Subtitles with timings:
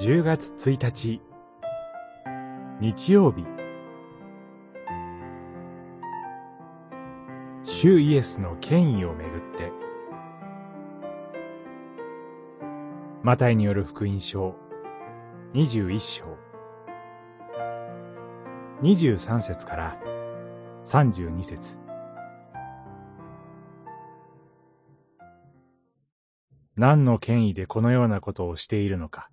[0.00, 1.20] 10月1日。
[2.80, 3.44] 日曜日。
[7.64, 9.70] 主イエスの権威をめぐって。
[13.22, 14.54] マタイによる福音書。
[15.52, 16.38] 21章。
[18.80, 19.98] 23節から
[20.82, 21.78] 32節。
[26.74, 29.28] 何の権威でこのようなことをしているのか。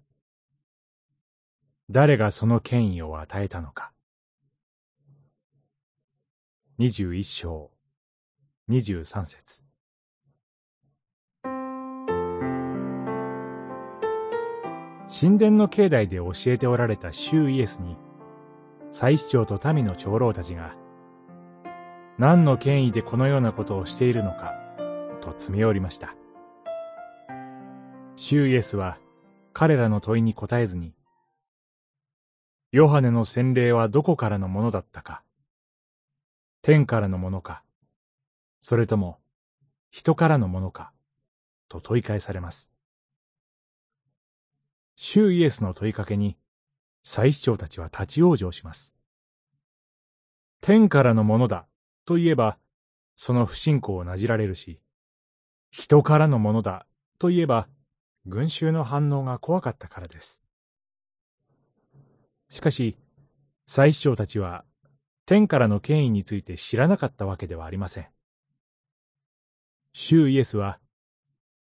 [1.89, 3.93] 誰がその権威を与えたのか。
[6.79, 7.71] 21章。
[8.69, 9.63] 23節。
[15.21, 17.95] 神殿の境内で教えておられた主イエスに、
[18.89, 20.75] 祭司長と民の長老たちが、
[22.17, 24.53] 何の権威でこのようなことをしているのか、
[25.21, 26.13] と詰め寄りました。
[28.17, 28.97] 主イエスは
[29.53, 30.96] 彼らの問いに答えずに、
[32.71, 35.23] ヨハネの洗礼はどこからのものだったか、
[36.61, 37.63] 天からのものか、
[38.59, 39.19] それとも
[39.89, 40.91] 人からのものか、
[41.69, 42.71] と問い返されます。
[44.95, 46.37] 主イエスの問いかけに、
[47.03, 48.93] 祭司長たちは立ち往生します。
[50.61, 51.67] 天からのものだ
[52.05, 52.57] と言えば、
[53.15, 54.81] その不信仰をなじられるし、
[55.71, 56.85] 人からのものだ
[57.17, 57.69] と言えば、
[58.25, 60.41] 群衆の反応が怖かったからです。
[62.49, 62.97] しかし、
[63.65, 64.63] 祭司長たちは、
[65.25, 68.07] 天からの権威について知らなかったわけではありません。
[69.91, 70.79] 主イエスは、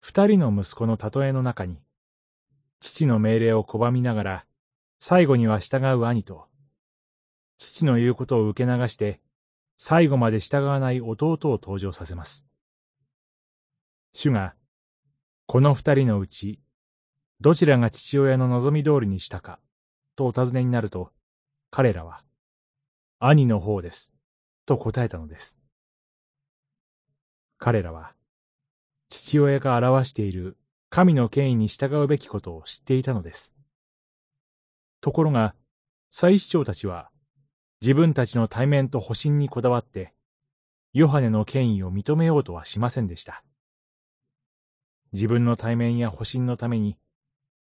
[0.01, 1.83] 二人の息子の例えの中に、
[2.81, 4.47] 父の命令を拒みながら、
[4.99, 6.47] 最後には従う兄と、
[7.59, 9.21] 父の言うことを受け流して、
[9.77, 12.47] 最後まで従わない弟を登場させます。
[14.13, 14.55] 主が、
[15.47, 16.61] この二人のうち、
[17.41, 19.59] どちらが父親の望み通りにしたか、
[20.17, 21.13] とお尋ねになると、
[21.71, 22.25] 彼らは、
[23.21, 24.15] 兄の方です、
[24.65, 25.59] と答えたのです。
[27.59, 28.15] 彼らは、
[29.09, 30.57] 父親が表している
[30.89, 33.55] 神の権威に従うべきことを知っていたのです。
[35.01, 35.55] ところが、
[36.09, 37.11] 祭司長たちは、
[37.83, 40.15] 自分たちの対面と保身にこだわって、
[40.95, 43.45] ヨハネの権威を認めようとはしませんでした。
[45.13, 46.97] 自分の対面や保身のために、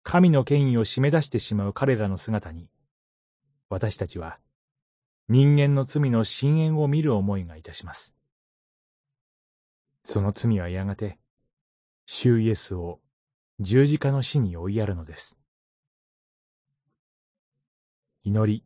[0.03, 2.69] 神の権威を締め出してしまう彼らの姿に、
[3.69, 4.37] 私たちは、
[5.29, 8.13] 人間の罪の深淵を見る思いがいたします。
[10.03, 11.17] その罪はやがて、
[12.05, 12.99] 主イエスを
[13.59, 15.37] 十字架の死に追いやるのです。
[18.23, 18.65] 祈り。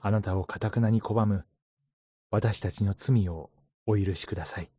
[0.00, 1.46] あなたをかたくなに拒む
[2.30, 3.50] 私たちの罪を
[3.86, 4.73] お許しください。